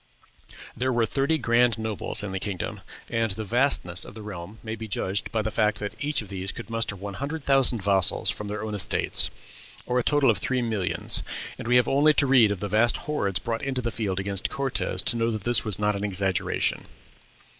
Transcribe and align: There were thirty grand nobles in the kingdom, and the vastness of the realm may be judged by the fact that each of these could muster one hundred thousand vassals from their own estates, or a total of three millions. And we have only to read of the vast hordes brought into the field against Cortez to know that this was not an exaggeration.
There 0.75 0.91
were 0.91 1.05
thirty 1.05 1.37
grand 1.37 1.77
nobles 1.77 2.23
in 2.23 2.31
the 2.31 2.39
kingdom, 2.39 2.81
and 3.11 3.29
the 3.29 3.43
vastness 3.43 4.03
of 4.03 4.15
the 4.15 4.23
realm 4.23 4.57
may 4.63 4.75
be 4.75 4.87
judged 4.87 5.31
by 5.31 5.43
the 5.43 5.51
fact 5.51 5.77
that 5.77 5.93
each 5.99 6.23
of 6.23 6.29
these 6.29 6.51
could 6.51 6.71
muster 6.71 6.95
one 6.95 7.13
hundred 7.13 7.43
thousand 7.43 7.83
vassals 7.83 8.31
from 8.31 8.47
their 8.47 8.63
own 8.63 8.73
estates, 8.73 9.77
or 9.85 9.99
a 9.99 10.03
total 10.03 10.31
of 10.31 10.39
three 10.39 10.63
millions. 10.63 11.21
And 11.59 11.67
we 11.67 11.75
have 11.75 11.87
only 11.87 12.15
to 12.15 12.25
read 12.25 12.51
of 12.51 12.61
the 12.61 12.67
vast 12.67 12.97
hordes 13.05 13.37
brought 13.37 13.61
into 13.61 13.79
the 13.83 13.91
field 13.91 14.19
against 14.19 14.49
Cortez 14.49 15.03
to 15.03 15.15
know 15.17 15.29
that 15.29 15.43
this 15.43 15.63
was 15.63 15.77
not 15.77 15.95
an 15.95 16.03
exaggeration. 16.03 16.85